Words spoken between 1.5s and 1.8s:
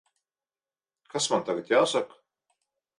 tagad